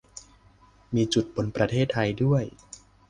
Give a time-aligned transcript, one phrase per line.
[0.95, 2.43] มีจุดบนประเทศไทยด้วย